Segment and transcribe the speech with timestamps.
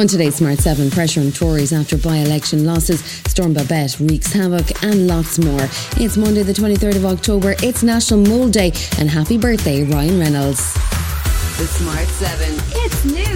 [0.00, 4.82] On today's Smart 7, pressure on Tories after by election losses, Storm Babet wreaks havoc,
[4.82, 5.68] and lots more.
[5.98, 7.54] It's Monday, the 23rd of October.
[7.62, 10.72] It's National Mold Day, and happy birthday, Ryan Reynolds.
[11.58, 12.54] The Smart 7.
[12.76, 13.29] It's news,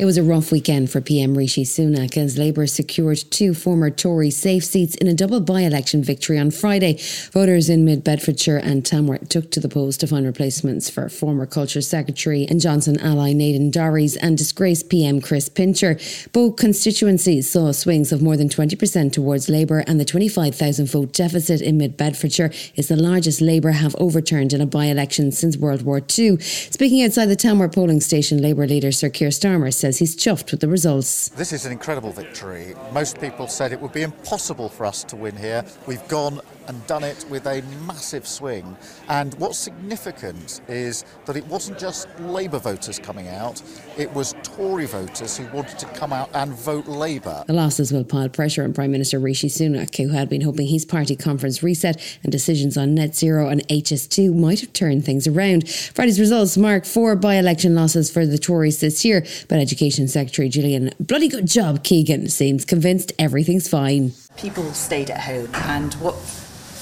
[0.00, 4.30] It was a rough weekend for PM Rishi Sunak as Labour secured two former Tory
[4.30, 6.98] safe seats in a double by election victory on Friday.
[7.32, 11.44] Voters in Mid Bedfordshire and Tamworth took to the polls to find replacements for former
[11.44, 15.98] Culture Secretary and Johnson ally Nadine Dorries and disgraced PM Chris Pincher.
[16.32, 21.60] Both constituencies saw swings of more than 20% towards Labour, and the 25,000 vote deficit
[21.60, 25.82] in Mid Bedfordshire is the largest Labour have overturned in a by election since World
[25.82, 26.38] War II.
[26.40, 30.60] Speaking outside the Tamworth polling station, Labour leader Sir Keir Starmer says he's chuffed with
[30.60, 31.28] the results.
[31.30, 32.74] This is an incredible victory.
[32.92, 35.64] Most people said it would be impossible for us to win here.
[35.86, 38.76] We've gone and done it with a massive swing.
[39.08, 43.60] And what's significant is that it wasn't just Labour voters coming out,
[43.98, 47.42] it was Tory voters who wanted to come out and vote Labour.
[47.48, 50.84] The losses will pile pressure on Prime Minister Rishi Sunak, who had been hoping his
[50.84, 55.68] party conference reset and decisions on net zero and HS2 might have turned things around.
[55.68, 60.48] Friday's results mark four by election losses for the Tories this year, but Education Secretary
[60.48, 64.12] Gillian Bloody Good Job Keegan seems convinced everything's fine.
[64.36, 66.14] People stayed at home, and what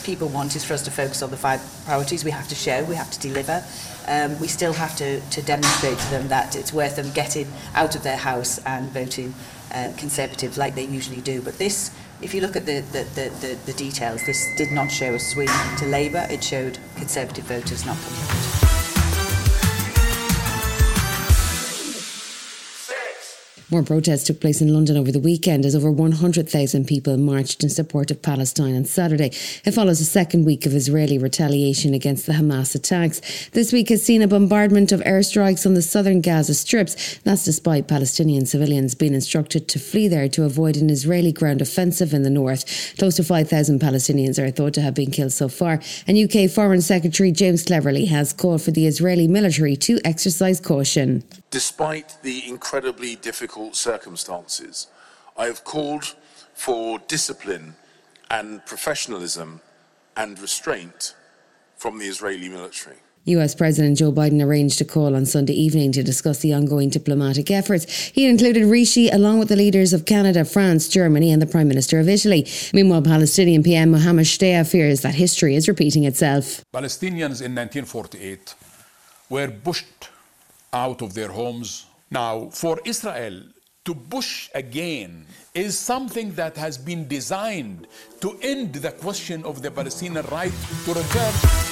[0.08, 2.82] people want is for us to focus on the five priorities we have to show,
[2.84, 3.62] we have to deliver.
[4.06, 7.94] Um, we still have to, to demonstrate to them that it's worth them getting out
[7.94, 9.34] of their house and voting
[9.74, 11.42] uh, Conservative like they usually do.
[11.42, 14.90] But this, if you look at the, the, the, the, the details, this did not
[14.90, 18.77] show a swing to Labour, it showed Conservative voters not coming out.
[23.70, 27.68] More protests took place in London over the weekend as over 100,000 people marched in
[27.68, 29.26] support of Palestine on Saturday.
[29.26, 33.50] It follows a second week of Israeli retaliation against the Hamas attacks.
[33.50, 37.18] This week has seen a bombardment of airstrikes on the southern Gaza strips.
[37.24, 42.14] That's despite Palestinian civilians being instructed to flee there to avoid an Israeli ground offensive
[42.14, 42.94] in the north.
[42.96, 45.82] Close to 5,000 Palestinians are thought to have been killed so far.
[46.06, 51.22] And UK Foreign Secretary James Cleverly has called for the Israeli military to exercise caution.
[51.50, 54.88] Despite the incredibly difficult circumstances,
[55.36, 56.14] I have called
[56.52, 57.76] for discipline
[58.30, 59.62] and professionalism
[60.16, 61.14] and restraint
[61.76, 62.96] from the Israeli military.
[63.24, 67.50] US President Joe Biden arranged a call on Sunday evening to discuss the ongoing diplomatic
[67.50, 67.84] efforts.
[68.14, 71.98] He included Rishi along with the leaders of Canada, France, Germany, and the Prime Minister
[71.98, 72.46] of Italy.
[72.72, 76.64] Meanwhile, Palestinian PM Mohammed Shtayyeh fears that history is repeating itself.
[76.74, 78.54] Palestinians in 1948
[79.28, 80.08] were pushed
[80.72, 81.86] out of their homes.
[82.10, 83.42] Now, for Israel
[83.84, 87.86] to push again is something that has been designed
[88.20, 90.52] to end the question of the Palestinian right
[90.84, 91.67] to return.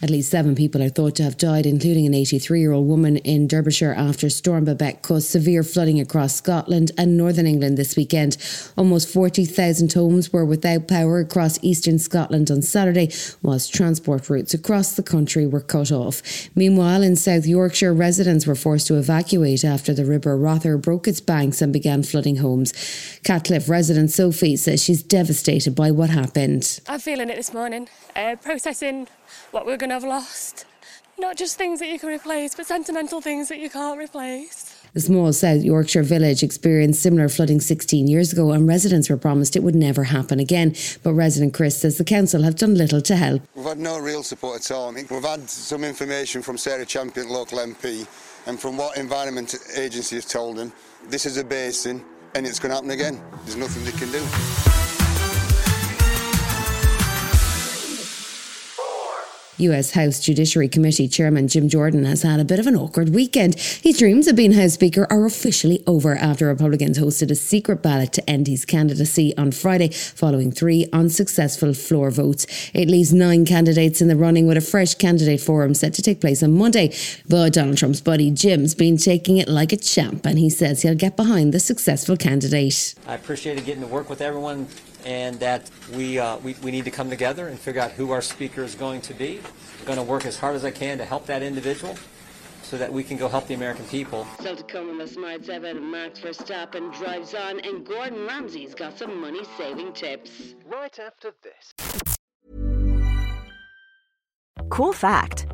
[0.00, 3.16] At least seven people are thought to have died, including an 83 year old woman
[3.16, 8.36] in Derbyshire after Storm Babet caused severe flooding across Scotland and northern England this weekend.
[8.76, 13.10] Almost 40,000 homes were without power across eastern Scotland on Saturday,
[13.42, 16.22] whilst transport routes across the country were cut off.
[16.54, 21.20] Meanwhile, in South Yorkshire, residents were forced to evacuate after the River Rother broke its
[21.20, 22.72] banks and began flooding homes.
[23.24, 26.78] Catcliffe resident Sophie says she's devastated by what happened.
[26.86, 27.88] I'm feeling it this morning.
[28.14, 29.08] Uh, processing
[29.50, 30.64] what we're going to have lost.
[31.18, 34.74] Not just things that you can replace, but sentimental things that you can't replace.
[34.94, 39.56] The small South Yorkshire village experienced similar flooding 16 years ago, and residents were promised
[39.56, 40.74] it would never happen again.
[41.02, 43.42] But resident Chris says the council have done little to help.
[43.54, 44.88] We've had no real support at all.
[44.88, 48.06] I mean, we've had some information from Sarah Champion, local MP,
[48.46, 50.72] and from what Environment Agency has told them,
[51.08, 52.04] this is a basin
[52.34, 53.20] and it's going to happen again.
[53.44, 54.87] There's nothing they can do.
[59.58, 63.56] US House Judiciary Committee Chairman Jim Jordan has had a bit of an awkward weekend.
[63.56, 68.12] His dreams of being House Speaker are officially over after Republicans hosted a secret ballot
[68.12, 72.46] to end his candidacy on Friday, following three unsuccessful floor votes.
[72.72, 76.20] It leaves nine candidates in the running with a fresh candidate forum set to take
[76.20, 76.94] place on Monday.
[77.28, 80.94] But Donald Trump's buddy Jim's been taking it like a champ, and he says he'll
[80.94, 82.94] get behind the successful candidate.
[83.06, 84.68] I appreciated getting to work with everyone
[85.08, 88.20] and that we, uh, we, we need to come together and figure out who our
[88.20, 89.40] speaker is going to be.
[89.80, 91.96] I'm going to work as hard as I can to help that individual
[92.62, 94.26] so that we can go help the American people.
[94.38, 98.98] Still to come on the Smart 7, Max Verstappen drives on and Gordon Ramsay's got
[98.98, 100.54] some money-saving tips.
[100.66, 101.72] Right after this.
[104.68, 105.46] Cool fact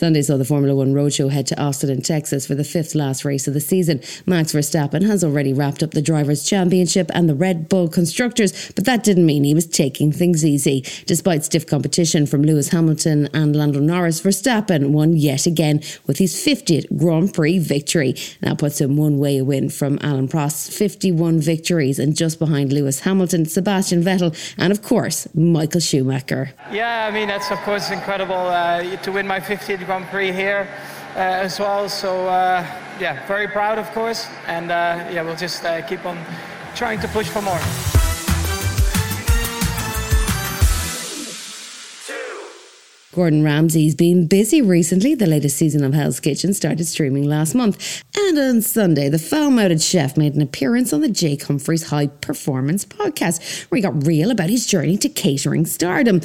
[0.00, 3.22] Sunday saw the Formula One Roadshow head to Austin in Texas for the fifth last
[3.22, 4.00] race of the season.
[4.24, 8.86] Max Verstappen has already wrapped up the Drivers' Championship and the Red Bull Constructors, but
[8.86, 10.86] that didn't mean he was taking things easy.
[11.04, 16.34] Despite stiff competition from Lewis Hamilton and Lando Norris, Verstappen won yet again with his
[16.34, 18.14] 50th Grand Prix victory.
[18.40, 23.00] That puts him one way away from Alain Prost's 51 victories and just behind Lewis
[23.00, 26.54] Hamilton, Sebastian Vettel, and of course, Michael Schumacher.
[26.72, 30.68] Yeah, I mean, that's of course incredible uh, to win my 50th Grand Prix here
[31.16, 31.88] uh, as well.
[31.88, 32.64] So uh,
[33.00, 36.16] yeah, very proud, of course, and uh, yeah, we'll just keep on
[36.76, 37.58] trying to push for more.
[43.12, 45.16] Gordon Ramsay's been busy recently.
[45.16, 48.04] The latest season of Hell's Kitchen started streaming last month.
[48.16, 52.06] And on Sunday, the foul mouthed chef made an appearance on the Jake Humphrey's High
[52.06, 56.20] Performance podcast, where he got real about his journey to catering stardom.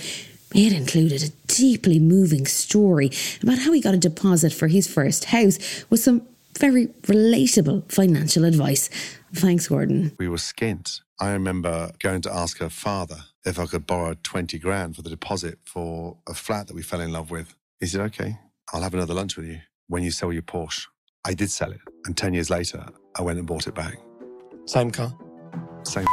[0.53, 3.11] It included a deeply moving story
[3.41, 6.27] about how he got a deposit for his first house with some
[6.59, 8.89] very relatable financial advice.
[9.33, 10.13] Thanks, Gordon.
[10.17, 11.01] We were skint.
[11.19, 15.09] I remember going to ask her father if I could borrow 20 grand for the
[15.09, 17.55] deposit for a flat that we fell in love with.
[17.79, 18.39] He said, okay,
[18.73, 20.87] I'll have another lunch with you when you sell your Porsche.
[21.25, 21.81] I did sell it.
[22.05, 22.85] And 10 years later,
[23.17, 23.97] I went and bought it back.
[24.65, 25.15] Same car?
[25.83, 26.05] Same.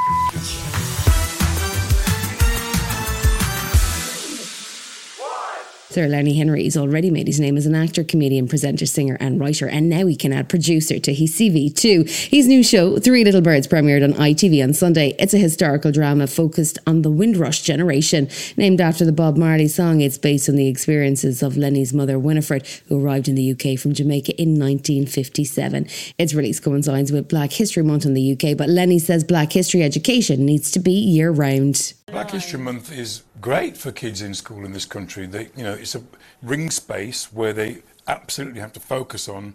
[5.92, 9.38] Sir Lenny Henry has already made his name as an actor, comedian, presenter, singer, and
[9.38, 12.04] writer, and now he can add producer to his CV too.
[12.06, 15.14] His new show, Three Little Birds, premiered on ITV on Sunday.
[15.18, 18.30] It's a historical drama focused on the Windrush generation.
[18.56, 22.66] Named after the Bob Marley song, it's based on the experiences of Lenny's mother, Winifred,
[22.88, 25.86] who arrived in the UK from Jamaica in 1957.
[26.16, 29.82] Its release coincides with Black History Month in the UK, but Lenny says Black history
[29.82, 31.92] education needs to be year round.
[32.06, 35.26] Black History Month is great for kids in school in this country.
[35.26, 36.02] They, you know, it's a
[36.42, 39.54] ring space where they absolutely have to focus on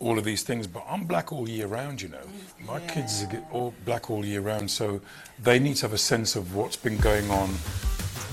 [0.00, 0.66] all of these things.
[0.66, 2.26] But I'm black all year round, you know.
[2.66, 2.94] My yeah.
[2.94, 5.00] kids are all black all year round, so
[5.42, 7.54] they need to have a sense of what's been going on,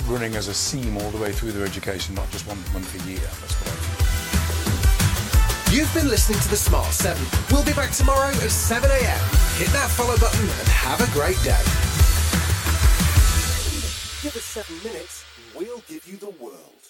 [0.08, 3.10] running as a seam all the way through their education, not just one month a
[3.10, 3.20] year.
[3.20, 3.94] That's what I think.
[5.76, 7.22] You've been listening to the Smart 7.
[7.52, 9.20] We'll be back tomorrow at 7 a.m.
[9.58, 11.64] Hit that follow button and have a great day.
[14.22, 16.83] Give us seven minutes, we'll give you the world.